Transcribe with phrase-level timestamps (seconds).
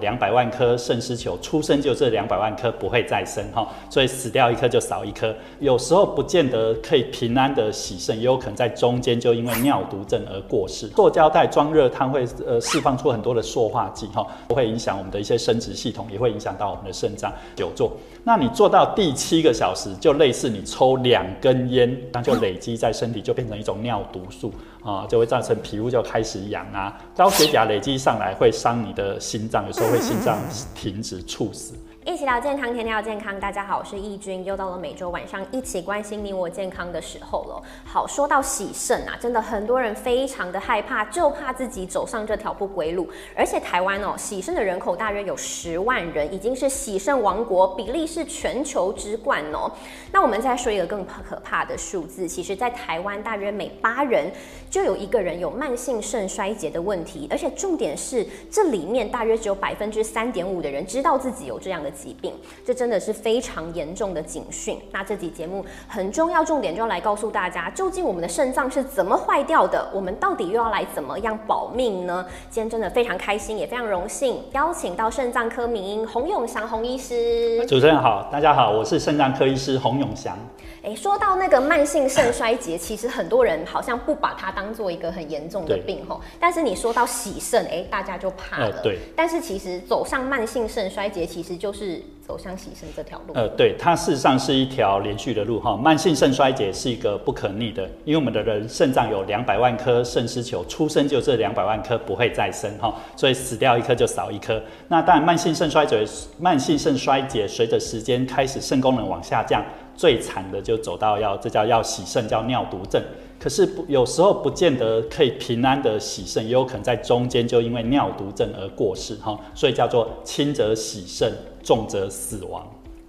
[0.00, 5.36] 两百万颗肾丝球出生就这两百万颗不会再生哈，所以死掉一颗就少一颗。
[5.60, 10.88] 有时候不见得可以平安的洗肾，也有可能在中间就因为尿毒症而过世。
[10.96, 17.30] 塑胶袋装热汤会呃释放出很多的塑化剂哈，不会影响我们的一些生殖系统，也会影响到我们的肾脏。
[17.54, 17.92] 久坐，
[18.24, 24.50] 那你做到第七个小时，就类似你抽两根烟，那就累积在身体，就变成一种尿毒素
[24.82, 29.92] 啊，就会造成皮肤就开始痒啊，高血压累积上来会伤你的心脏，有时候。
[29.92, 30.38] 会心脏
[30.74, 31.74] 停止猝死。
[32.04, 33.38] 一起聊健康，天天聊健康。
[33.38, 37.62] 大家好，我是易君，又到了每周晚上一起关心你我健康的时候了。
[37.84, 43.08] 好，说到洗肾啊，真的很多人非常的害怕，就怕自己走上这条不归路。
[43.36, 49.70] 而且台湾哦，洗肾的人口大约有十万人，已经是洗肾王国，比例是全球之冠哦。
[50.10, 54.28] 那我们再说一个更可怕的数字，其实，在台湾大约每八人
[54.68, 61.91] 就有一个人有慢性肾衰竭的问题，而且重点是这里面大约只有百分之三点五的人知道自己有这样的。
[61.92, 62.32] 疾病，
[62.64, 64.78] 这真的是非常严重的警讯。
[64.90, 69.88] 那这集节目很重要，重点就要来告诉大家，究竟我们的肾脏是怎么坏掉的？
[69.92, 72.26] 我们到底又要来怎么样保命呢？
[72.50, 77.64] 今天真的非常开心，也非常荣幸邀请到肾脏科名医洪永祥洪医师。
[77.66, 80.36] 主持人好，大家好，我是肾脏科医师洪永祥。
[80.84, 86.20] 哎，说到那个慢性肾衰竭，其实很多人好像不把它当做一个很严重的病吼。
[86.40, 88.82] 但是你说到洗肾，哎，大家就怕了。
[88.82, 88.98] 对。
[89.14, 93.34] 但是其实走上慢性肾衰竭，其实就是走向洗肾这条路。
[93.34, 95.76] 呃，对，它事实上是一条连续的路哈。
[95.76, 104.60] 慢性肾衰竭是一个不可逆的，因为我们的人肾脏有两百万颗肾丝球，出生就这两百万颗不会再生哈，所以死掉一颗就少一颗。
[104.88, 106.04] 那当然，慢性肾衰竭，
[106.40, 109.64] 慢性肾衰竭随着时间开始肾功能往下降。
[109.94, 113.02] 最惨的就走到要，这叫要洗肾，叫尿毒症。
[113.38, 119.38] 可是不有时候不见得可以平安的洗肾，也有可能在中间就因为尿毒症而过世哈。
[119.54, 121.32] 所以叫做轻则洗肾，
[121.62, 122.64] 重则死亡。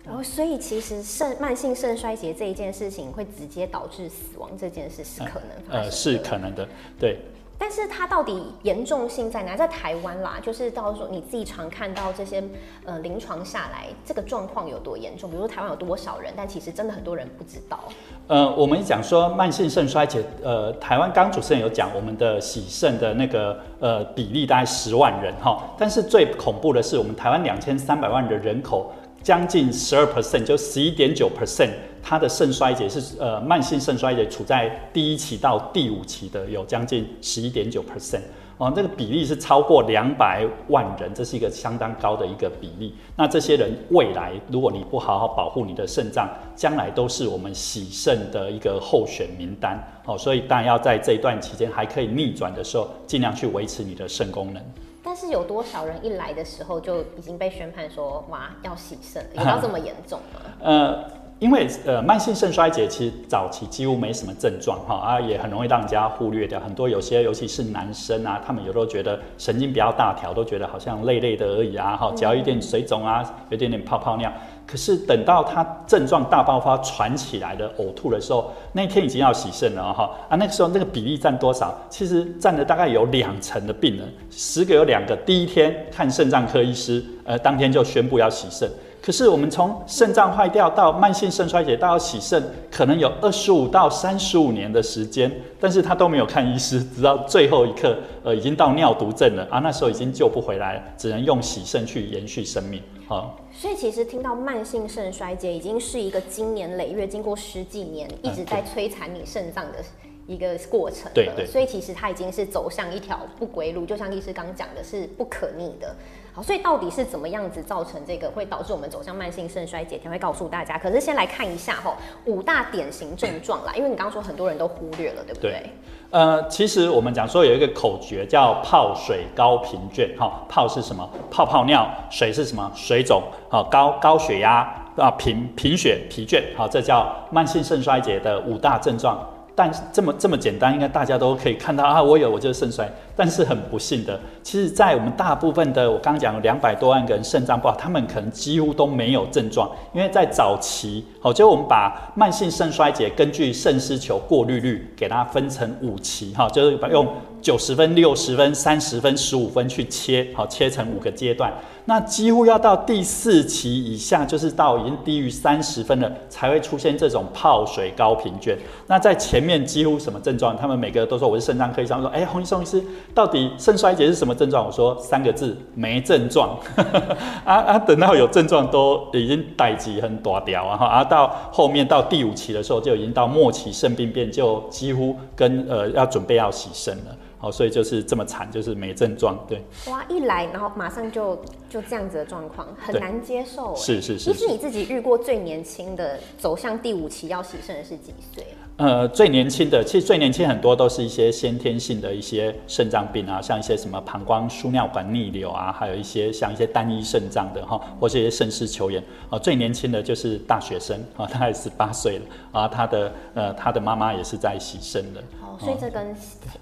[0.06, 5.50] 然后，所以其实肾慢性肾衰竭这一件事情会直接导致死亡，这件事是可能。
[5.70, 6.68] 呃，是可能的，
[7.00, 7.18] 对。
[7.64, 9.56] 但是它到底严重性在哪？
[9.56, 12.44] 在台湾啦，就是到时候你自己常看到这些
[12.84, 15.30] 呃临床下来，这个状况有多严重？
[15.30, 16.34] 比如说台湾有多少人？
[16.36, 17.80] 但其实真的很多人不知道。
[18.28, 28.92] 呃，我们讲说慢性肾衰竭，呃，台湾刚主持人有讲我们的洗肾的那个呃比例大概十万人哈，但是最恐怖的是我们台湾两千三百万的人口。
[29.22, 31.70] 将近十二 percent，就十一点九 percent，
[32.04, 38.20] 它的肾衰竭是呃慢性肾衰竭处在第一期到第五期的，有将近十一点九 percent，
[38.58, 42.94] 哦，这个比例是超过两百万人，这是一个相当高的一个比例。
[43.16, 49.82] 那这些人未来如果你不好好保护你的肾脏，将来都是我们洗肾的一个候选名单。
[50.06, 54.62] 哦，所以当然要在这一段期间还可以逆转的时候，尽量去维持你的肾功能。
[55.06, 60.42] 但是有多少人一来的时候就已经被宣判说哇要洗肾，有到这么严重吗？
[60.62, 61.04] 呃，
[61.40, 66.58] 因为呃慢性肾衰竭其实早期几乎没什么症状哈啊，也很容易让人家忽略掉。
[66.60, 74.32] 很多有些尤其是男生啊，他们有时候觉得神经比较大条，都觉得好像累累的而已啊，哈，只要一点水肿啊，有点点泡泡尿。
[74.66, 80.38] 可是等到他症状大爆发、传起来的呕吐的时候，那天已经要洗肾了哈啊！
[80.38, 81.78] 那个时候那个比例占多少？
[81.90, 88.72] 其实占了大概有两成的病人，十个有两个第一天看肾脏科医师，呃，当天就宣布要洗肾。
[89.04, 92.42] 可是我们从肾脏坏掉到慢性肾衰竭到要洗肾，
[92.72, 103.38] 可能有二十五到三十五年的时间，但是他都没有看医师，直到最后一刻，呃，已经到尿毒症了啊，那时候已经救不回来了，只能用洗肾去延续生命好。
[103.52, 109.80] 所以其实听到慢性肾衰竭已经是一个经年累月、经过十几年一直在摧残你肾脏的
[110.28, 111.12] 一个过程。
[111.14, 111.46] 对对。
[111.46, 115.94] 所以其实它已经是走向一条不归路，就像律师刚讲的，是不可逆的。
[116.36, 120.00] 好，所以到底是怎么样子造成这个会导致我们走向慢性肾衰竭？
[120.00, 120.80] 天会告诉大家。
[120.80, 121.96] 可是先来看一下哈，
[122.26, 125.70] 五大典型症状啦，因为你刚刚说很多人都忽略了，对不对？
[126.10, 131.08] 呃，其实我们讲说有一个口诀叫泡水高频倦，哈，泡是什么？
[131.30, 132.72] 泡泡尿，水是什么？
[132.74, 139.24] 水肿，好，高高血压啊，贫贫血疲倦，好，这叫慢性肾衰竭的五大症状。
[139.56, 142.92] 但这么这么简单，应该大家都可以看到啊，我有，我就是肾衰。
[143.16, 157.08] 但是很不幸的，其实，在我们大部分的，我刚刚讲两百多万个人肾脏不好，他们可能几乎都没有症状，因为在早期，好，就我们把慢性肾衰竭根据肾丝球过滤率给它分成五期，哈，就是把用
[157.42, 161.54] 九十分、六十分、三十分、十五分去切，好，切成五个阶段。
[161.86, 168.56] 那几乎要到第四期以下，就是到已经低于三十分了，才会出现这种泡水高贫倦。
[168.88, 172.82] 那在前面几乎什么症状，他们每个都说我是肾脏科医生，说，哎，洪医生医师。
[173.14, 174.66] 到底肾衰竭是什么症状？
[174.66, 176.58] 我说三个字，没症状。
[177.46, 187.18] 啊啊，等到有症状都已经代际很多掉啊，啊，到后面到第五期的时候就已经到末期肾病变，就几乎跟呃要准备要洗肾了。
[187.40, 189.62] 哦，所以就是这么惨，就是没症状，对。
[189.92, 191.36] 哇，一来然后马上就
[191.70, 193.76] 就这样子的状况，很难接受。
[193.76, 194.32] 是是是。
[194.32, 198.48] 其实你自己遇过最年轻的走向第五期要洗肾的是几岁？
[198.78, 209.38] 呃，最年轻的，其实最年轻很多都是一些先天性的一些肾脏病啊，像一些什么膀胱输尿管逆流啊，还有一些像一些单一肾脏的哈，或是一些肾丝球炎啊。
[209.38, 215.22] 最年轻的就是大学生啊，大概十八岁了啊，他的呃他的妈妈也是在洗肾的。
[215.42, 216.16] 哦所以这跟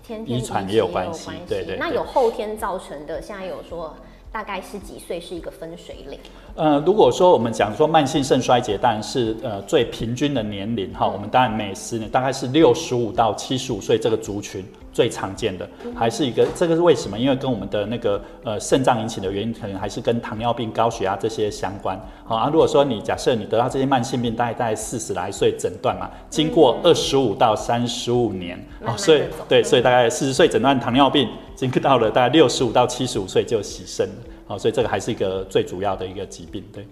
[0.05, 1.77] 天天遗传也有关系，对对。
[1.77, 3.95] 那有后天造成的，现在有说
[4.31, 6.18] 大概是几岁是一个分水岭？
[6.56, 14.66] 呃，如果说我们讲说慢性肾衰竭，当然是呃最平均的年龄哈，我们当然每十年大概是六十五到七十五岁这个族群。
[14.91, 17.17] 最常见的还是一个，这个是为什么？
[17.17, 21.99] 因为跟我们的那个呃肾脏引起的原因，可能还是跟糖尿病、高血压这些相关。
[22.25, 34.15] 好啊，如果说你假设你得到这些慢性病，大概在四十来岁诊断嘛，经过二十五到三十五年，哦，所以对，所以大概四十岁诊断糖尿病，经过到了大概六十五到七十五岁就洗肾了。
[34.47, 36.85] 好，所以这个还是一个最主要的一个疾病，对。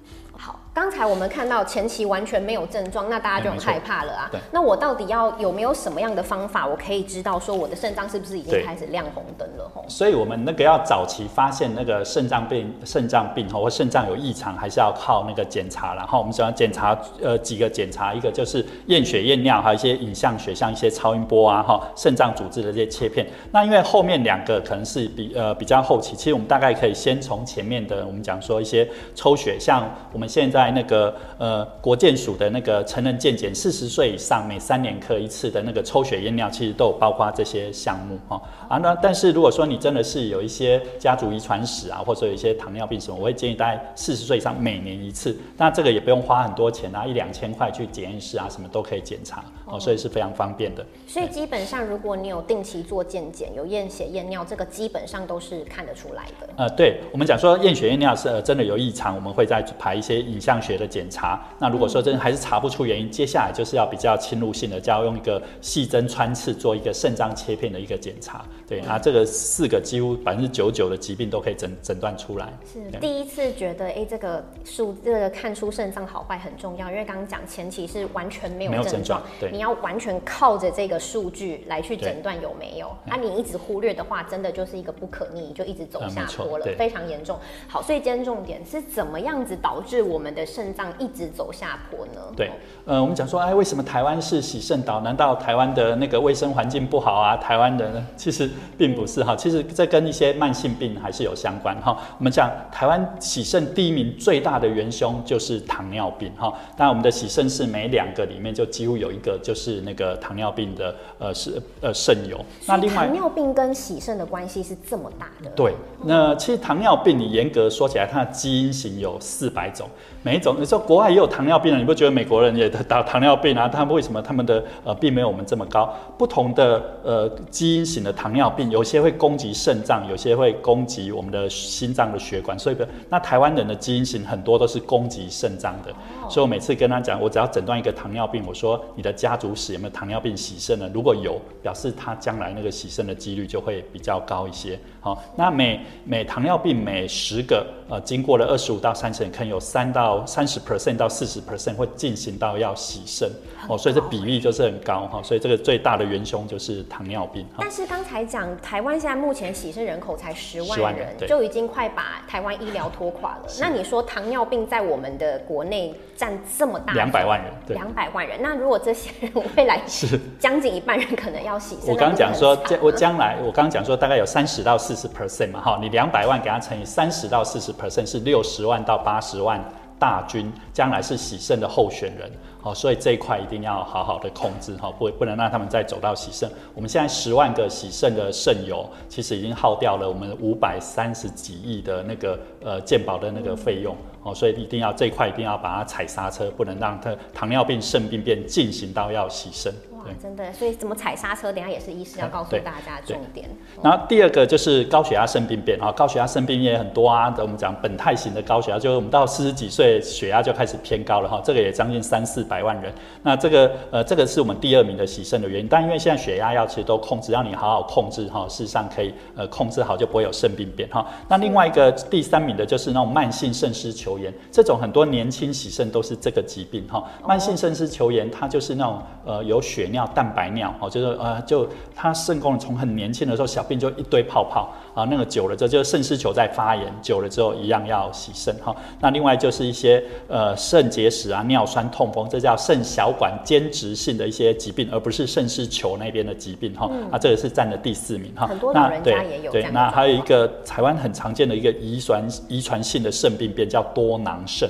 [0.73, 4.31] 好，刚才我们看到前期完全没有症状，那大家就很害怕了啊。
[4.51, 9.69] 那我到底要有没有什么样的方法，我可以知道说我的肾脏是不是已经开始亮红灯了？
[9.75, 9.83] 吼。
[9.87, 15.93] 所以，我们那个要早期发现那个肾脏病、肾脏病或肾脏有异常，还是要靠那个检查。
[15.93, 23.27] 然后我们想要检查呃几个检查，一个就是验血验尿，还有一些影像学，像一些超音波啊，哈，肾脏组织的这些切片。
[23.51, 30.29] 那因为后面两个可能是比呃比较后期，其实我们大概可以先从前面的，我们讲说一些抽血，像我们。
[30.29, 38.77] 现在那个呃国健署的那个成人健检，四十岁以上每三年科一次的那个抽血验尿，其实都有包括这些项目哈啊。
[38.77, 45.35] 那但是如果说你真的是有一些家族遗传史啊，或者有一些糖尿病什么，我会建议大概四十岁以上每年一次。
[45.57, 50.85] 那这个也不用花很多钱啊，一两千块去检验室啊，什么都可以检查哦，所以是非常方便的。
[51.07, 56.49] 所以基本上如果你有定期做健检，有验血验尿，这个基本上都是看得出来的。
[56.55, 60.19] 呃，对我们讲说验血验尿是真的有异常，我们会再排一些。
[60.29, 68.45] 影像学的检查，那如果说真的还是查不出原因，接下来就是要比较侵入性的，就要用一个细针穿刺做一个肾脏切片的一个检查。
[68.65, 72.47] 对，那，这个四个几乎百分之九九的疾病都可以诊诊断出来。
[72.71, 82.87] 是第一次觉得，哎，这个数这个看出肾脏好坏很重要，因为刚刚讲前期是完全没有症状，对，你要完全靠着这个数据来去诊断有没有。
[83.09, 87.39] 啊，你一直忽略的话，真的就是一个不可逆，就一直走下坡了，非常严重。
[87.67, 92.21] 好，所以今天重点是怎么样子导致我们的肾脏一直走下坡呢？
[92.35, 92.51] 对，
[92.85, 95.01] 呃，我们讲说，哎，为什么台湾是洗肾岛？
[95.01, 97.37] 难道台湾的那个卫生环境不好啊？
[97.37, 101.97] 台湾的其实并不是哈，其实这跟一些慢性病还是有相关哈。
[102.17, 106.53] 我们讲台湾洗肾第一名最大的元凶就是糖尿病哈。
[106.75, 112.43] 当然，我们的洗肾是每两个里面就几乎有一个就是那个糖尿病的呃是呃肾友。
[112.65, 115.49] 那另外糖尿病跟洗肾的关系是这么大的？
[115.55, 119.87] 对，那其实糖尿病你严格说起来，它的基因型有四百种。
[120.29, 123.67] 每一种，你说国外也有糖尿病人，你不觉得美国人也得 糖尿病啊？
[123.67, 125.91] 他们为什么他们的呃并没有我们这么高？
[126.19, 132.59] 不同的呃基因型的糖尿病，有些会攻击肾脏，有些会攻击我们的心脏的血管。
[132.59, 132.77] 所以
[133.09, 135.91] 那台湾人的基因型很多都是攻击肾脏的。
[136.29, 140.87] 所以我每次跟他讲，我只要诊断一个糖尿病，我说你的家族史有没有糖尿病洗肾呢？
[140.93, 144.79] 如果有，表示他将来那个洗肾的几率就会比较高一些。
[145.01, 153.29] 好，那每每糖尿病每十个呃经过了二十五到三十年，可能有三到到三十 percent 到四十 percent 会进行到要洗肾
[153.67, 157.45] 哦，所以这比例就是很高哈，所以这个最大的元凶就是糖尿病。
[157.57, 163.41] 但是刚才讲台湾现在目前洗肾人口才十万人，就已经快把台湾医疗拖垮了。
[163.59, 168.39] 那你说糖尿病在我们的国内占这么大，两百万人，两百万人。
[168.41, 179.63] 那如果这些人未来 是将近一半人可能要洗肾，我刚刚讲说将我将来我刚刚讲说大概有三十到四十 percent 嘛哈，你两百万给他乘以三十到四十 percent 是六十万到八十万。
[179.99, 186.49] 大军将来是喜胜的候选人，好，所以这一块一定要好好的控制，哈，不不能让他们再走到喜胜。
[186.73, 199.73] 我们现在十万个喜胜的肾友，其实已经耗掉了我们五百三十几亿的那个呃健保的那个费用，哦，所以一定要这一块一定要把它踩刹车，不能让它糖尿病、肾病变进行到要喜胜。
[199.99, 203.49] 哇，真的，所以怎么踩刹车，等下也是医师要告诉大家重点。
[203.83, 207.33] 然后第二个就是高血压肾病变啊，高血压肾病也很多啊。
[207.39, 212.93] 我们讲本态型的高血压，就是我们到四十几岁血压就开始偏高了哈，这个也将近三四百万人。
[213.23, 215.67] 那这个呃，这个是我们第二名的洗肾的原因。
[215.67, 221.05] 但因为现在血压药其实都控制，让你好好控制哈，事实上可以呃控制好，就不会有肾病变哈。
[221.27, 227.03] 那另外一个第三名的就是那种慢性肾丝球炎，这种很多年轻洗肾都是这个疾病哈。
[227.27, 238.75] 慢性肾丝球炎它就是那种呃有血尿、蛋白尿哦，就是呃就他肾功能从很年轻的时候小便就一堆泡泡啊，那个久了之后就是肾丝球在发炎，久了之后一样要洗肾哈。
[238.99, 246.89] 那另外就是一些呃肾结石啊、尿酸、痛风，这叫肾小管间质性的一些疾病，而不是肾丝球那边的疾病哈。
[247.11, 248.47] 啊，这个是占了第四名哈。
[248.47, 254.69] 很多老人家也有对，那还有一个台湾很常见的一个遗传遗传性的肾病变叫多囊肾。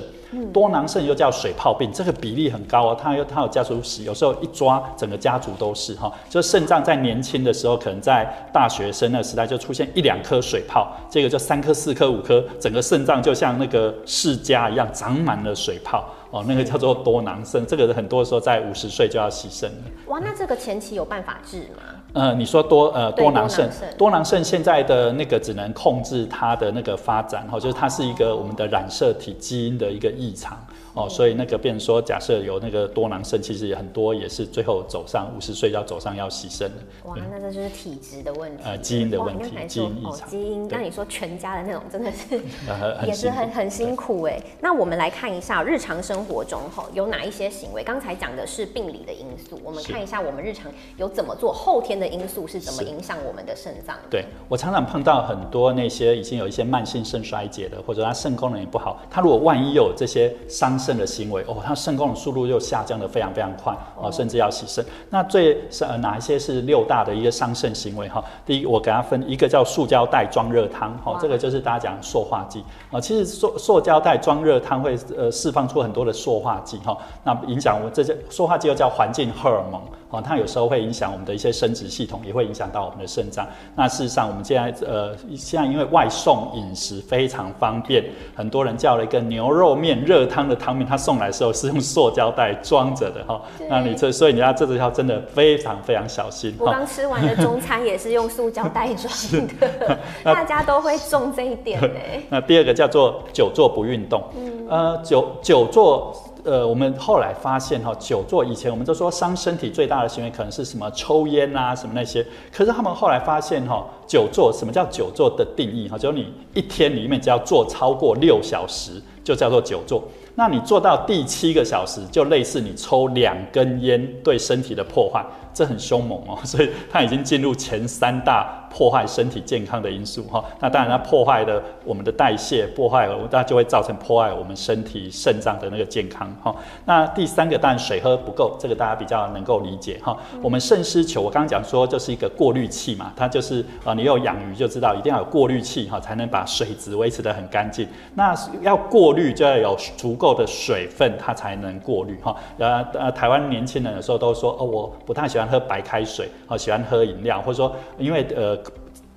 [0.52, 2.96] 多囊肾又叫水泡病，这个比例很高哦。
[3.00, 6.12] 它有它有家族史，有时候一抓整个家族都是哈。
[6.28, 16.44] 就肾脏在年轻的时候，可能在大学生那时代就出现一两颗水泡，这个就三颗、四颗、五颗，整个肾脏就像那个世家一样长满了水泡哦。
[16.46, 19.84] 那个叫做多囊肾，这个很多时候在五十岁就要洗肾了。
[20.06, 21.99] 哇，那这个前期有办法治吗？
[22.12, 30.58] 呃，你说多呃多囊肾，多囊肾现在的那个只能控制它的那个发展哈，就是它是一个我们的染色体基因的一个异常。
[30.94, 36.74] 哦，所以那个变说，假设有那个多囊肾，其实也很多也是最后走上五十岁要走上要牺牲的。
[37.04, 40.28] 哇，那这就是体质的问题，呃，基因的问题，基因异常。
[40.28, 42.40] 基因，那你说全家的那种，真的是
[43.06, 44.42] 也是很很辛苦哎。
[44.60, 47.84] 那我们来看一下日常生活中哈有哪一些行为？
[47.84, 53.96] 刚才讲的是病理的因素，我们看一下我们日常有怎么做，后天的因素是怎么影响我们的肾脏？
[54.10, 60.79] 对我常常碰到很多那些已经有一些慢性肾衰竭的，或者他肾功能也不好，他如果万一有这些伤。
[60.80, 64.82] 肾的行为哦，它肾功能速度又下降的非常非常快哦，甚至要洗肾。
[65.10, 68.24] 那最是呃哪一些是六大的一个伤肾行为哈？
[68.46, 72.98] 第一，我给它分一个叫塑胶袋装热汤哈，这个就是大家讲塑化剂啊。
[72.98, 79.80] 其实塑塑胶袋装热汤会呃释放出很多的塑化剂哈，那影响我们这些塑化剂又叫环境荷尔蒙。
[80.12, 83.46] 哦，它有时候会影响我们的一些生殖系统，也会影响到我们的肾脏。
[83.76, 93.40] 那事实上，我们现在呃，现在因为外送饮食非常方便，很多人叫了一个牛肉面热汤的汤面，他送来的时候是用塑胶袋装着的哈。
[93.68, 96.54] 那你这，所以你要这次要真的非常非常小心。
[96.58, 99.12] 我刚吃完的中餐也是用塑胶袋装
[99.58, 102.22] 的， 大家都会中这一点嘞。
[102.30, 104.22] 那第二个叫做久坐不运动，
[104.68, 106.14] 呃，久久坐。
[106.42, 112.26] 呃，我们后来发现哈，久坐以前我们都说伤身体最大的行为可能是什么抽烟啊，什么那些。
[112.50, 118.92] 可是他们后来发现哈，久坐什么叫久坐的定义哈，就是你一天里面只要坐超过六小时，
[119.30, 120.02] 就叫做久坐。
[120.34, 125.24] 那你做到第七个小时，就类似你抽两根烟对身体的破坏。
[125.52, 130.42] 这很凶猛哦， 所以它已经进入前三大破坏身体健康的因素哈。
[130.60, 136.54] 那当然，它破坏的我们的代谢，破坏了，那就会造成破坏我们身体肾脏的那个健康哈。
[136.84, 140.16] 那第三个，当然水喝不够，这个大家比较能够理解哈。
[140.40, 147.88] 我们肾丝球，我刚刚讲说就是一个过滤器嘛，它就是啊，你有养鱼就知道，一定要有过滤器哈，才能把水质维持得很干净。
[148.14, 148.32] 那
[148.62, 152.34] 要过滤就要有足够的水分，它才能过滤哈。
[152.58, 155.46] 呃呃，台湾年轻人有时候都说哦，我不太喜欢。
[155.46, 158.58] 喝白开水，好喜欢喝饮料，或者说因为呃。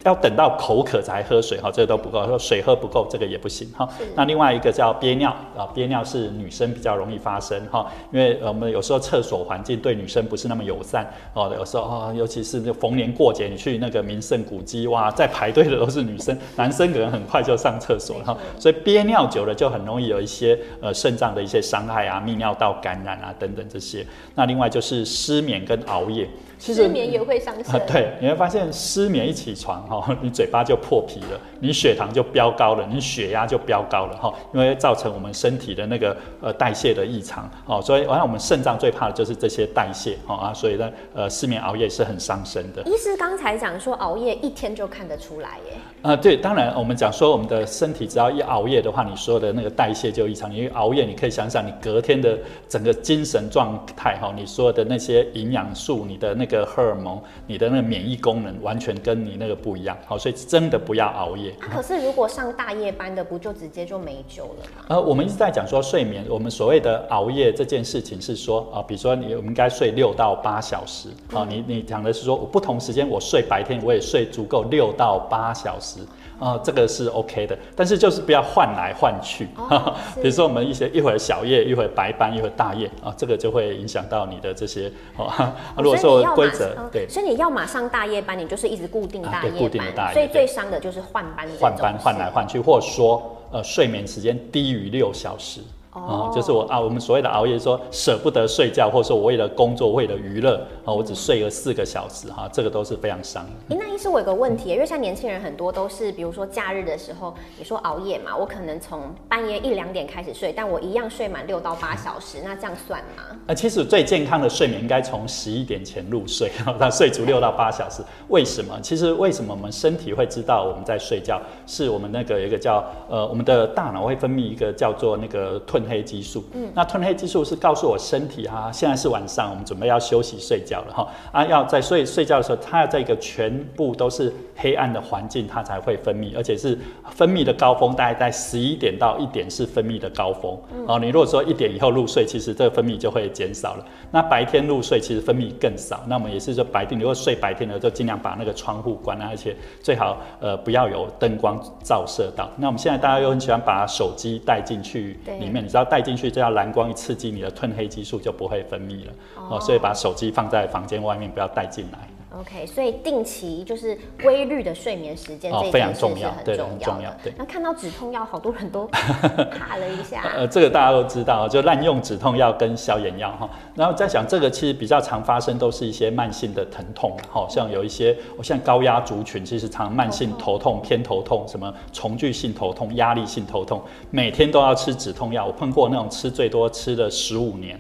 [0.04, 2.26] 要等到口渴才喝水哈，这个都不够。
[2.28, 3.88] 说水喝不够，这个也不行哈。
[4.16, 11.54] 那另外一个叫憋尿啊，憋尿是女生比较容易发生哈，因为我们有时候厕所环境对女生不是那么友善哦。
[11.58, 18.38] 有时候啊，尤其是逢年过节，你去那个名胜古迹哇，在排队的都是女生， 男生可能很快就上厕所哈。
[18.60, 24.06] 所以憋尿久了就很容易有一些呃肾脏的一些伤害啊，泌尿道感染啊等等这些。
[24.36, 26.28] 那另外就是失眠跟熬夜。
[26.60, 27.80] 失眠也会伤肾。
[27.86, 42.82] 对，你会发现失眠一起床哈，你嘴巴就破皮了，你血糖就飙高了，你血压就飙高了哈，因为造成我们身体的那个呃代谢的异常哦，所以好像我们肾脏最怕的就是这些代谢哈啊，所以呢呃失眠熬夜是很伤身的。
[42.84, 45.78] 医师刚才讲说熬夜一天就看得出来耶。
[46.02, 56.64] 啊对，当然我们讲说我们的身体只要一熬夜的话，你所有的那个代谢就异常，因为熬夜你可以想想你隔天的整个精神状态哈，你所有的那些营养素，你的那个。
[56.74, 59.98] 荷尔蒙，你的那个免疫功能完全跟你那个不一一样。
[60.06, 61.52] 好，所以真的不要熬夜。
[61.60, 64.86] 可是如果上大夜班的，不就直接就没救了吗？
[64.88, 71.10] 呃，我们一直在讲说睡眠，我们所谓的熬夜这件事情是说啊，比如说你我们应该睡六到八小时。
[71.30, 76.00] 好，你你讲的是说我不同时间我睡白天我也睡足够六到八小时。
[76.40, 79.48] 啊，这个是 OK 的，但是就是不要换来换去。
[80.22, 85.32] 比如说我们一些一会儿小夜，一会儿白班，一会儿大夜啊，这个就会影响到你的这些 哦。
[85.78, 90.14] 如果说规则对，所以你要马上大夜班，你就是一直固定大夜班。
[90.14, 91.48] 所以最伤的就是换班。
[91.60, 95.62] 换班换来换去，或者说呃睡眠时间低于六小时。
[95.94, 103.46] 哦，就是我啊，我们所谓的熬夜，说舍不得睡觉，或者说我为了工作、为了娱乐啊，我只睡了四个小时哈，这个都是非常伤。
[103.70, 113.38] 哎，那医师，我有个问题，因为像年轻人很多都是，比如说假日的时候，你说熬夜嘛，我可能从半夜一两点开始睡，但我一样睡满六到八小时，那这样算吗？
[113.46, 118.02] 啊，其实最健康的睡眠应该从十一点前入睡， 那睡足六到八小时。
[118.30, 118.76] 为什么？
[118.82, 121.40] 其实为什么我们身体会知道我们在睡觉？
[121.68, 125.83] 是我们那个有一个叫呃，我们的大脑会分泌一个叫做那个褪。
[125.88, 136.78] 黑激素，嗯，那褪黑激素是告诉我身体啊，现在是晚上，我们准备要休息睡觉了哈，啊，要在睡睡觉的时候，它要在一个全部都是黑暗的环境，它才会分泌，而且是
[137.12, 143.86] 分泌的高峰大概在十一点到一点是分泌的高峰，哦，你如果说一点以后入睡，其实这个分泌就会减少了。
[144.12, 152.50] 那白天入睡其实分泌更少，那我们也是说白天如果睡白天的就尽量把那个窗户关了，而且最好呃不要有灯光照射到。
[152.58, 155.64] 那我们现在大家又很喜欢把手机带进去里面。
[155.74, 159.14] 只要带进去，这样蓝光一刺激，你的褪黑激素就不会分泌了。
[159.50, 161.98] 哦，所以把手机放在房间外面，不要带进来。
[162.40, 167.14] OK，所以定期就是规律的睡眠时间，这非常重要，对，很重要。
[167.24, 170.24] 对，那看到止痛药，好多人都 怕了一下。
[170.36, 173.48] 呃，这个大家都知道，就滥用止痛药跟消炎药哈。
[173.76, 185.46] 然后在想，这个其实比较常发生，都是一些慢性的疼痛，好像有一些，像高压族群，其实常慢性头痛、偏头痛，什么重聚性头痛、压力性头痛，每天都要吃止痛药。
[185.46, 187.80] 我碰过那种吃最多吃了十五年。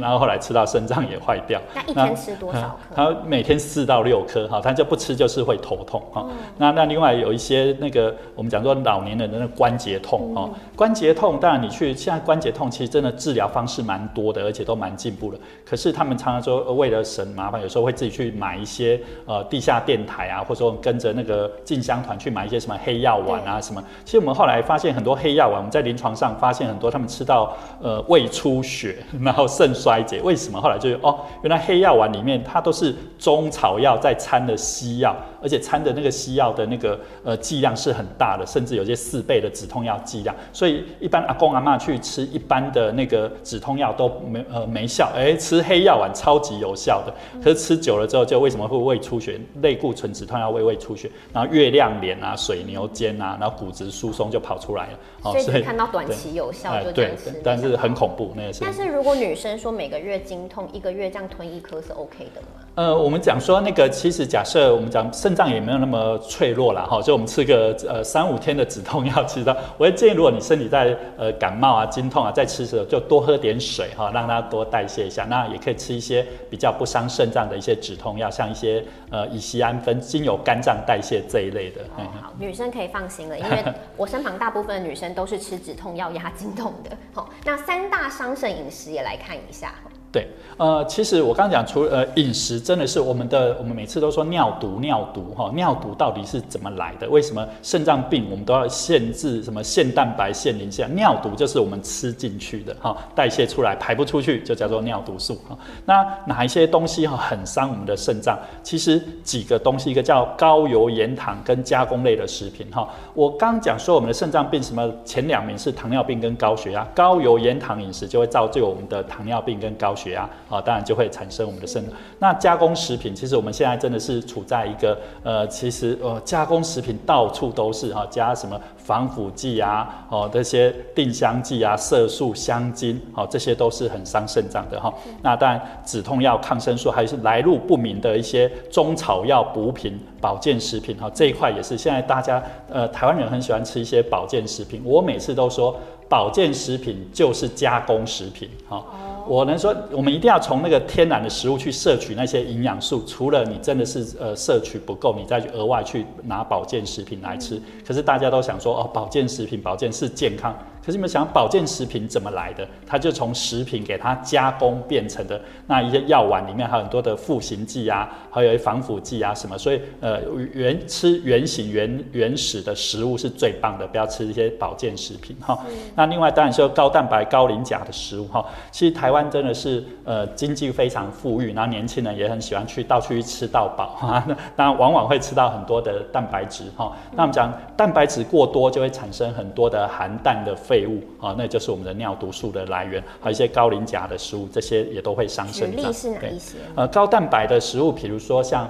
[0.00, 1.60] 然后后来吃到肾脏也坏掉。
[1.74, 2.94] 那一天吃多少颗？
[2.94, 6.26] 他每天四到六颗，哈，他就不吃就是会头痛，哈。
[6.56, 15.38] 那那另外有一些那个我们讲说老年人的那关节痛，哦，关节痛，当然你去现在关节痛其实真的治疗方式蛮多的，而且都蛮进步的。
[15.64, 23.82] 可是他们常常说为了省麻烦，有时候会自己去买一些呃地下电台啊，或者说跟着那个进香团去买一些什么黑药丸啊什么。
[24.04, 29.73] 其实我们后来发现很多黑药丸，我们在临床上发现很多他们吃到呃胃出血，然后肾。
[29.74, 30.60] 衰竭为什么？
[30.60, 40.34] 后来就哦，原来黑药丸里面它都是中草药在掺的西药，而且掺的那个西药的那个呃剂量是很大的，甚至有些四倍的止痛药剂量。
[40.52, 47.12] 所以一般阿公阿妈去吃一般的那个止痛药都没呃没效，哎，吃黑药丸超级有效的。
[47.42, 49.38] 可是吃久了之后，就为什么会胃出血？
[49.60, 54.98] 类固醇止痛药胃胃出血，然后月亮脸啊、水牛肩啊，然后骨质疏松就跑出来了。
[55.42, 58.60] 所以看到短期有效就对，但是很恐怖那个是。
[58.62, 62.63] 但是如果女生说每个月经痛，一个月这样吞一颗是 OK 的吗？
[62.76, 75.24] 呃，我们讲说那个，其实假设我们讲肾脏也没有那么脆弱了哈，就我们吃个呃三五天的止痛药，其实我会建议，如果你身体在呃感冒啊、经痛啊，在吃的时候就多喝点水哈，让它多代谢一下。
[75.26, 81.80] 那也可以吃一些比较不伤肾脏的一些止痛药，像一些呃乙酰氨酚，经由肝脏代谢这一类的。
[81.94, 83.64] 好，女生可以放心了，因为
[83.96, 86.90] 我身旁大部分的女生都是吃止痛药压经痛的。
[87.12, 89.72] 好，那三大伤肾饮食也来看一下。
[90.14, 97.08] 对，呃，其实我刚讲，除呃饮食真的是我们的，我们每次都说尿毒，尿毒哈，尿毒到底是怎么来的？
[97.10, 100.86] 为什么肾脏病我们都要限制什么限蛋白、限磷下？
[100.94, 105.58] 尿毒就是我们吃进去的哈，代谢出来排不出去就叫做尿毒素哈。
[105.84, 108.38] 那哪一些东西哈很伤我们的肾脏？
[108.62, 112.88] 其实几个东西，一个叫高油盐糖跟加工类的食品哈。
[113.14, 120.03] 我刚讲说我们的肾脏病什么前两名是糖尿病跟高血压，高油盐糖饮食就会造就我们的糖尿病跟高血。
[120.04, 121.82] 血压啊，当然就会产生我们的肾。
[122.18, 134.92] 那加工食品，其实我们现在真的是处在一个呃，其实呃，加工食品到处都是哈，加什么防腐剂啊，哦，这些定香剂啊，色素、香精，哦，这些都是很伤肾脏的哈。
[135.22, 144.82] 那当然，止痛药、抗生素，还是来路不明的一些中草药、补品、保健食品，哈，这一块也是现在大家呃，台湾人很喜欢吃一些保健食品。
[144.84, 145.74] 我每次都说，
[146.08, 148.84] 保健食品就是加工食品，哈。
[149.26, 153.02] 我能说，我们一定要从那个天然的食物去摄取那些营养素。
[153.06, 157.58] 除了你真的是呃摄取不够，你再去额外去拿保健食品来吃。
[157.86, 160.54] 可是大家都想说哦，保健食品保健是健康。
[160.84, 162.66] 可是你们想，保健食品怎么来的？
[162.86, 165.40] 它就从食品给它加工变成的。
[165.66, 169.56] 那一些药丸里面还有很多的赋形剂啊，还有防腐剂啊什么。
[169.56, 170.20] 所以呃，
[170.52, 175.58] 原吃原形原原始的食物是最棒的，不要吃一些保健食品哈。
[175.94, 184.22] 那另外当然说高蛋白高磷钾的食物哈，其实台湾真的是呃经济非常富裕，然后年轻人也很喜欢去到处去吃到饱哈。
[184.54, 186.92] 那往往会吃到很多的蛋白质哈。
[187.12, 195.80] 那我们讲蛋白质过多就会产生很多的含氮的废物啊，那就是我们的尿毒素的来源，还有一些高磷钾的食物，这些也都会伤肾脏。
[195.80, 196.56] 举例是哪一些？
[196.74, 198.68] 呃，高蛋白的食物，比如说像。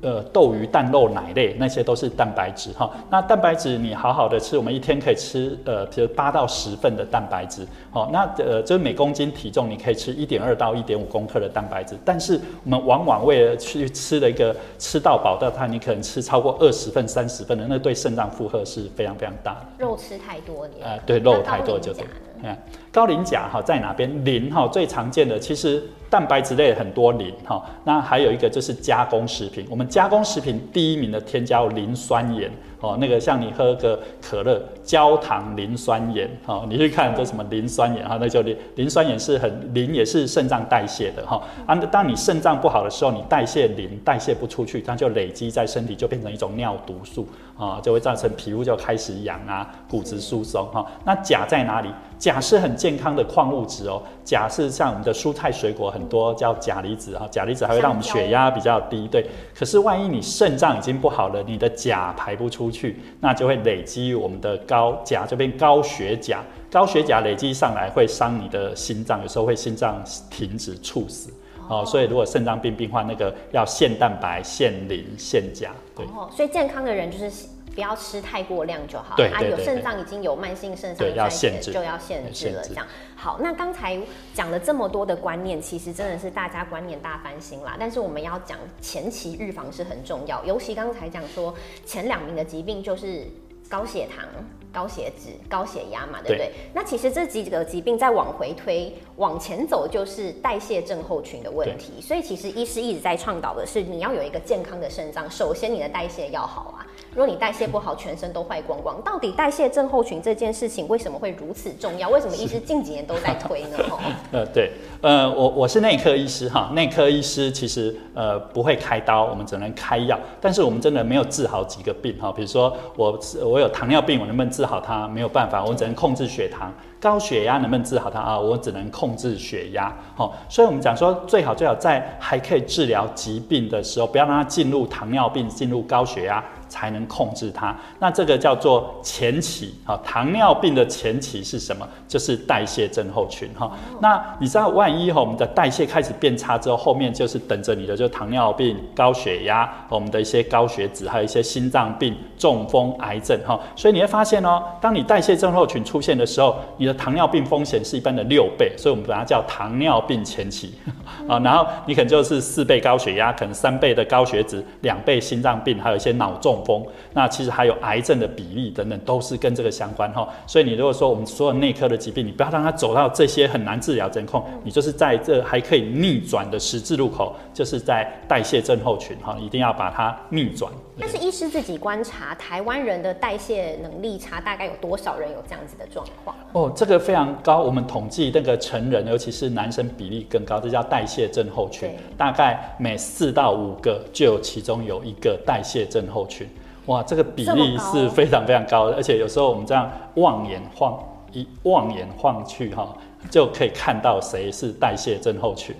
[0.00, 2.90] 呃，豆鱼蛋肉奶类那些都是蛋白质哈。
[3.10, 7.66] 那蛋白质你好好的吃，我们一天可以吃呃，比如八到十份的蛋白质。
[7.90, 11.96] 好，那呃，就是每公斤体重你可以吃一点二到一点五公克的蛋白质。
[12.04, 19.84] 但是我们往往为了去吃了一个吃到饱的它，你可能吃超过二十份、三十份的，那对肾脏负荷是非常非常大的。
[19.84, 22.04] 肉吃太多，你呃，对，肉太多就对。
[22.42, 22.54] 嗯，
[22.92, 24.24] 高磷钾哈在哪边？
[24.24, 29.66] 磷哈最常见的其实蛋白质类很多磷哈，那还有一个就是加工食品。
[29.68, 41.42] 我们加工食品第一名的添加磷酸盐哦，那个像你喝个可乐，焦糖磷酸盐哈，你去看这什么磷酸盐哈，那就磷磷酸盐是很磷也是肾脏代谢的哈。
[41.66, 47.26] 啊，当你肾脏不好的时候，你代谢磷代谢不出去，它就累积在身体，就变成一种尿毒素
[47.58, 50.86] 啊，就会造成皮肤就开始痒啊，骨质疏松哈。
[51.04, 51.88] 那钾在哪里？
[52.18, 59.26] 钾是很健康的矿物质哦，钾是像我们的蔬菜水果很多叫钾离子哈，钾离子还会让我们血压比较低，对。
[59.54, 71.32] 可是万一你肾脏已经不好了，你的钾排不出去，那就会累积我们的高钾这边高血钾，高血钾累积上来会伤你的心脏，有时候会心脏停止猝死
[71.68, 71.82] 哦。
[71.86, 76.04] 所以如果肾脏病病患那个要限蛋白、限磷、限钾，对。
[76.14, 77.30] 哦，所以健康的人就是。
[77.76, 79.14] 不要吃太过量就好。
[79.16, 82.62] 对啊，有肾脏已经有慢性肾脏衰竭，就要限制了。
[82.66, 82.84] 这样
[83.14, 83.38] 好。
[83.40, 83.96] 那刚才
[84.34, 87.76] 讲了这么多的观念，其实真的是大家观念大翻新啦。
[87.78, 93.24] 但是我们要讲前期预防是很重要，尤其刚才讲说前两名的疾病就是
[93.68, 94.26] 高血糖。
[94.72, 96.52] 高血脂、高血压嘛，对不对？
[96.74, 101.98] 那其实这几个疾病再往回推、往前走，就是代谢症候群的问题。
[102.02, 106.86] 所以其实医师一直在倡导的是，你要有一个健康的肾脏，首先你的代谢要好啊。
[107.16, 109.00] 如果你代谢不好，全身都坏光光。
[109.02, 112.10] 到底代谢症候群这件事情为什么会如此重要？
[112.10, 113.78] 为什么医师近几年都在推呢？
[114.32, 120.20] 呃，对，呃，我我是内科医师哈，内科医师其实呃不会开刀，我们只能开药。
[120.42, 124.66] 但是我们真的没有治好几个病哈，比如说我我有糖尿病，我能不能治？
[124.66, 126.70] 好，它没有办法，我只能控制血糖。
[127.06, 128.36] 高血压能不能治好它啊？
[128.36, 129.94] 我只能控制血压。
[130.16, 136.42] 好，所以我们讲说，最好最好在还可以治疗疾病的时候，不要让它进入糖尿病，进入高血压。
[136.68, 141.86] 才能控制它，那这个叫做前期哈，糖尿病的前期是什么？
[142.08, 143.70] 就是代谢症候群哈。
[144.00, 153.56] 那你知道，万一哈我们的代谢开始变差之后，后面就是等着你的，就糖尿病、高血压，我们的一些高血脂，还有一些心脏病、中风、癌症哈。
[153.76, 160.74] 所以你会发现哦，当你代谢症候群出现的时候，你的糖尿病风险是一般的六倍，所以我们把它叫糖尿病前期
[161.28, 161.38] 啊。
[161.38, 166.56] 然后你可能就是四倍高血压，可能三倍的高血脂，两倍心脏病，还有一些脑中。
[166.66, 170.26] 风，那其实还有癌症的比例等等，都是跟这个相关哈。
[170.46, 180.72] 所以你如果说我们所有内科的疾病，你不要让它走到这些很难治疗、监控，你就是在这还可以逆转的十字路口，就是在代谢症候群哈，一定要把它逆转。
[180.98, 186.34] 但是医师自己观察，台湾人的代谢能力差，大概有多少人有这样子的状况？
[186.52, 187.60] 哦，这个非常高。
[187.60, 191.90] 我们统计那个成人，尤其是男生比例更高，这叫代谢症候群。
[192.16, 196.48] 大概每四到五个就有其中有一个代谢症候群。
[196.86, 200.98] 哇，这个比例是非常非常高的，而且有时候我们这样望眼晃
[201.32, 202.96] 一望眼晃去哈，
[203.30, 205.74] 就可以看到谁是代谢症候群。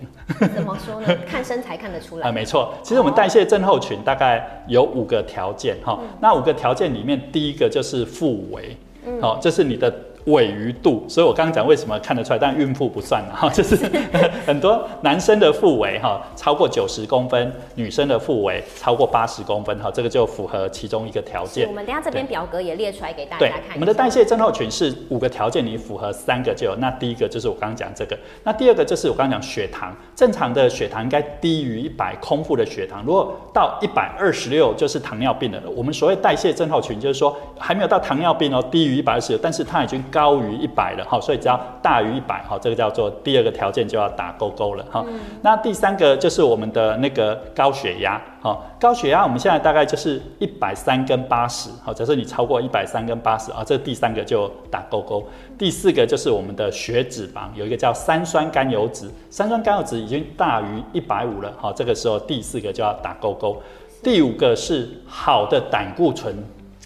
[0.54, 1.08] 怎么说呢？
[1.26, 2.32] 看身材看得出来啊？
[2.32, 8.76] 没错，其实我们代谢症候群大概有五个条件哈，那五个条件里面第一个就是腹围，
[9.20, 9.92] 好，这是你的。
[10.26, 13.76] 尾鱼度，所以我刚刚讲为什么看得出来，但孕妇不算了哈， 就是
[14.44, 21.68] 很多男生的腹围哈超过九十公分，女生的腹围超过八十公分哈，这个就符合其中一个条件。
[21.68, 23.74] 我们等下这边表格也列出来给大家看。
[23.74, 26.74] 我们的代谢症候群是五个条件，你符合三个就有。
[26.76, 35.62] 那第一个就是我刚刚讲这个，那第二个就是我刚刚讲血糖，正常的血糖应该低于一百，空腹的血糖如果到一百二十六就是糖尿病了。
[35.76, 40.02] 我们所谓代谢症候群就是说还没有到糖尿病哦，低于一百二十六，但是它已经。
[40.16, 45.04] 高于一百了哈，所以只要大于一百哈，这个叫做第二个条件就要打勾勾了哈。
[45.42, 55.22] 那第三个就是我们的那个高血压哈，高血压我们现在大概就是一百三跟八十哈，假设你超过一百三跟八十啊，这第三个就打勾勾。
[55.58, 63.60] 第四个就是我们的血脂肪，有一个叫三酸甘油脂，三酸甘油脂已经大于一百五了哈，这个时候第四个就要打勾勾。
[64.02, 66.34] 第五个是好的胆固醇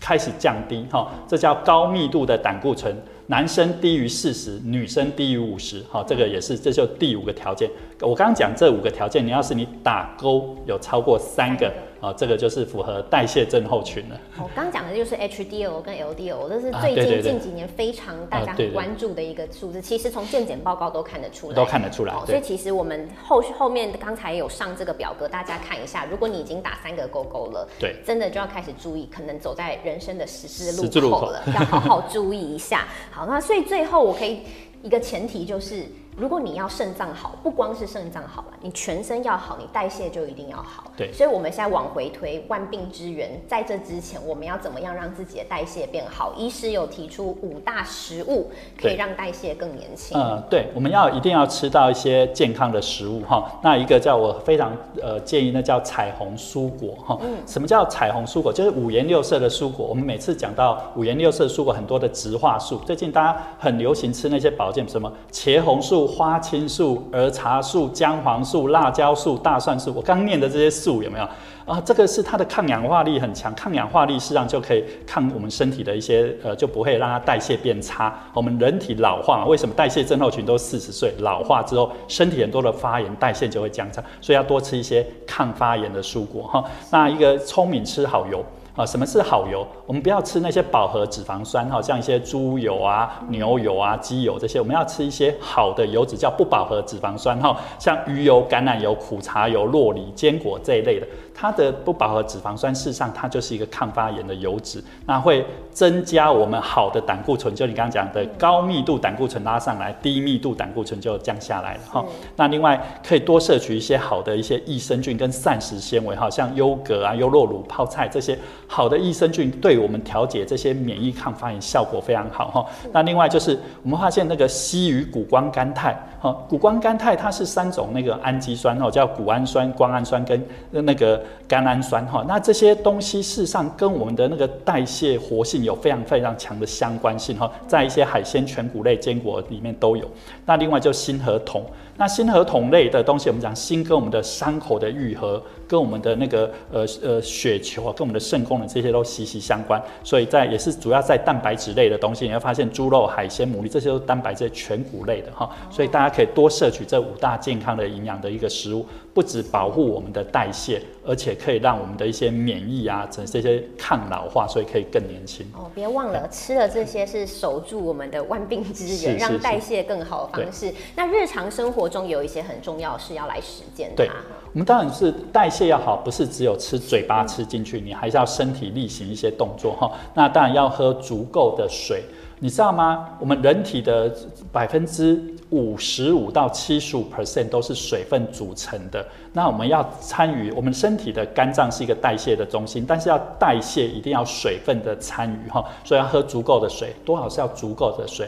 [0.00, 2.96] 开始降低哈，这叫高密度的胆固醇。
[3.30, 7.70] 男生低于四十，女生低于五十，好，这个也是，这就第五个条件。
[8.00, 11.72] 我刚刚讲这五个条件，你要是你打勾有超过三个。
[12.00, 14.18] 啊，这个就是符合代谢症候群了。
[14.38, 19.82] 我刚讲的就是 HDL 跟 LDL，这是最近近几年非常大家很关注的一个数字。
[19.82, 22.14] 其实从健检报告都看得出来，都看得出来。
[22.24, 26.06] 所以其实我们后续后面刚才有上这个表格，大家看一下。
[26.10, 32.88] 如果你已经打三个勾勾了，对，真的就要开始注意，可能走在人生的十字路口了，要好好注意一下。
[33.10, 34.40] 好，那所以最后我可以
[34.82, 35.84] 一个前提就是。
[36.16, 40.84] 如果你要肾脏好，不光是肾脏好了，你全身要好，你代谢就一定要好。
[40.96, 46.34] 对，所以我们现在往回推，万病之源，在这之前，我们要怎么样让自己的代谢变好？
[46.36, 50.18] 医师有提出五大食物可以让代谢更年轻。
[50.18, 53.50] 嗯，对，我们要一定要吃到一些健康的食物哈。
[53.62, 57.18] 那一个叫我非常呃建议，那叫彩虹蔬果哈。
[57.22, 58.52] 嗯，什么叫彩虹蔬果？
[58.52, 59.86] 就是五颜六色的蔬果。
[59.86, 66.09] 我们每次讲到五颜六色蔬果，很多的植化素，最近大家很流行吃那些保健，什么茄红素。
[66.10, 71.24] 花青素、儿茶素、姜黄素、辣椒素、大蒜素，我刚念的这些素有没有
[71.64, 71.80] 啊？
[71.84, 78.12] 这个是它的抗氧化力很强，抗氧化力实际上就可以抗我们身体的一些呃，就不会让它代谢变差。
[78.34, 81.14] 我们人体老化，为什么代谢症候群都四十岁？
[81.20, 86.64] 老化之后，身体很多的发炎，代谢就会降差，所以要多吃一些抗发炎的蔬果哈。
[86.90, 88.44] 那一个聪明吃好油。
[88.80, 89.66] 啊，什么是好油？
[89.84, 101.06] 我们不要吃那些饱和脂肪酸哈，像一些猪油啊、牛油啊、鸡油这些，我们要吃一些好的油脂，叫不饱和脂肪酸哈，像鱼油、橄榄油、苦茶油、洛梨、坚果这一类的。
[101.40, 112.04] 它的不饱和脂肪酸，事实上它就是一个抗发炎的油脂，那会增加我们好的胆固醇，就你刚刚讲的高密度胆固醇拉上来，低密度胆固醇就降下来了哈。
[112.36, 122.66] 那另外可以多摄取一些好的一些益生菌跟膳食纤维哈，像优格啊、优酪乳、泡菜这些好的益生菌，对我们调节这些免疫抗发炎效果非常好哈。
[122.92, 131.18] 那另外就是我们发现那个硒与谷胱甘肽哈，谷胱甘肽它是三种那个氨基酸哦，叫谷氨酸、胱氨酸跟那个。
[131.48, 140.08] 甘氨酸哈，那这些东西事实上跟我们的那个代谢活性有非常非常强的相关性哈，在一些海鲜、全谷类、坚果里面都有。
[140.46, 141.64] 那另外就锌和铜，
[142.00, 149.78] 那锌和铜类的东西，我们讲锌跟我们的伤口的愈合，跟我们的那个呃呃血球啊，跟我们的肾功能这些都息息相关。
[150.02, 155.54] 所以在也是主要在蛋白质类的东西，你会发现猪肉、海鲜、牡蛎这些都是蛋白质全谷类的哈。
[155.70, 165.44] 所以大家可以多摄取这五大健康的营养的一个食物，不止保护我们的代谢，而且可以让我们的一些免疫啊，这这些抗老化，所以可以更年轻。
[165.52, 170.72] 哦，别忘了吃了这些是守住我们的万病之源，让代谢更好的方式。
[170.96, 173.96] 那日常生活中有一些很重要是要来实践的。
[173.96, 174.10] 对。
[174.52, 179.90] 我们当然是代谢要好，不是只有吃嘴巴吃进去，你还是要身体力行一些动作哈。
[180.14, 182.02] 那当然要喝足够的水。
[182.42, 183.10] 你知道吗？
[183.20, 184.10] 我们人体的
[184.50, 189.06] 百分之五十五到七十五 percent 都是水分组成的。
[189.34, 198.26] 那我们要参与，我们身体的肝脏是一个代谢的中心，但是要代谢一定要水分的参与哈，所以要喝足够的水，多少是要足够的水。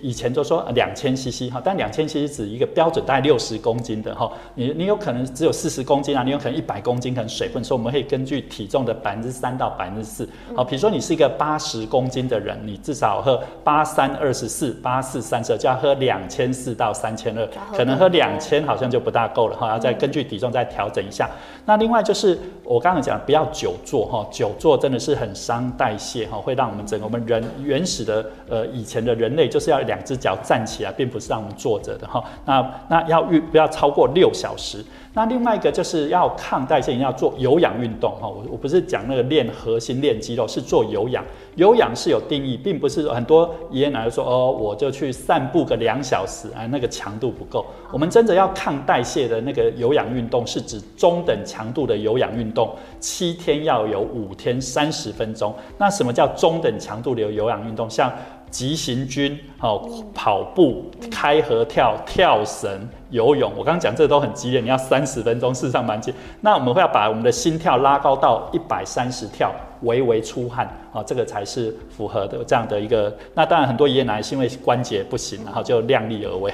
[0.00, 21.30] 以前就说两千 CC 哈，但两千 CC 指一个标准大概六十公斤的哈，你你有可能只有四十公斤啊，你有可能一百公斤可能水分，所以我们可以根据体重的百分之三到百分之四，好，比如说你是一个八十公斤的人，你至少喝八三二十四，八四三十二，就要喝两千四到三千二，可能喝两千好像就不大够了哈，要再根据体重再调整一下。
[21.66, 29.73] 那另外就是我刚刚讲不要久坐哈，久坐真的是很伤代谢哈，会让我们整个我们人原始的呃以前的人类就是要。
[29.74, 32.22] 要两只脚站起来，并不是让我们坐着的哈。
[32.44, 34.84] 那那要运不要超过六小时。
[35.16, 38.26] 那另外一个就是要抗代谢，要做有氧运动哈。
[38.26, 41.24] 我我不是讲那个练核心、练肌肉，是做有氧。
[41.54, 47.64] 有氧是有定义，并不是很多爷爷奶奶说哦，我就去散步个两小时，啊，那个强度不够。
[47.92, 55.54] 我们真的要抗代谢的那个有氧运动，是指中等强度的有氧运动，七天要有五天三十分钟。
[55.78, 57.88] 那什么叫中等强度的有氧运动？
[57.88, 58.12] 像
[58.54, 62.70] 急行军、好跑步、开合跳、跳绳、
[63.10, 66.14] 游泳，我刚刚讲这都很激烈，你要三十分钟，事实上蛮激。
[66.40, 69.52] 那我们会要把我们的心跳拉高到一百三十跳。
[69.80, 73.12] 微微出汗啊，这个才是符合的这样的一个。
[73.34, 76.50] 那当然很多爷爷奶奶是因为关节不行，然后就量力而为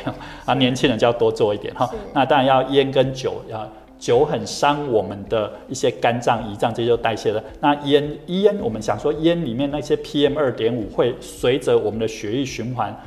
[0.47, 1.89] 啊，年轻人就要多做一点哈。
[2.15, 3.69] 那当然要烟跟酒要。
[4.01, 7.45] 酒很伤我们的一些肝脏、胰脏，这些就代谢了。
[7.61, 12.99] 那烟烟，我们想说烟里面那些 PM 二点五会随着我们的血液循环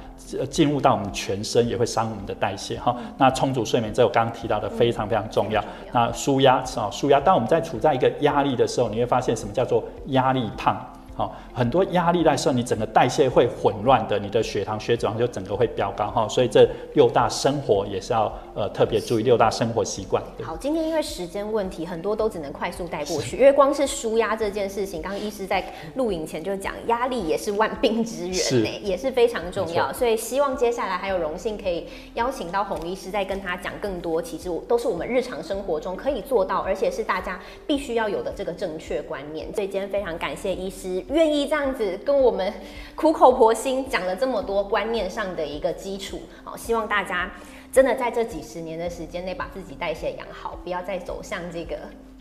[0.50, 2.96] 进入到我们全身，也会伤我们的代谢哈。
[3.18, 5.64] 那充足睡眠，这我刚刚提到的非常非常重要。
[5.92, 7.20] 那舒压啊，舒压。
[7.20, 10.78] 当我们在处在一个压力的时候，你会发现什么叫做压力胖？
[11.16, 16.28] 好，很多压力在时候，你整个代谢会混乱的，你的血糖、血脂就整个会飙高哈。
[16.28, 20.24] 所以这六大生活也是要呃特别注意六大生活习惯。
[20.42, 25.64] 好，今天因为时间问题，很多都只能快速带过去，因为光是舒压这件事情，刚刚医师在
[25.96, 29.94] 录影前就讲，压力也是万病之源呢，也是非常重要。
[29.94, 39.54] 所以希望接下来还有荣幸可以邀请到洪医师，再跟他讲更多，其实都是我们日常生活中可以做到，而且是大家必须要有的这个正确观念。
[39.54, 41.03] 所以今天非常感谢医师。
[41.10, 42.52] 愿意这样子跟我们
[42.96, 47.32] 苦口婆心讲了这么多观念上的一个基础，好，希望大家
[47.72, 51.78] 真的在这几十年的时间内把自己代谢养好，不要再走向这个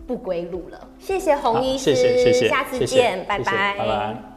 [0.06, 0.88] 不归路了。
[0.98, 4.31] 谢谢洪医师，谢谢谢谢，下次见，拜拜，拜拜。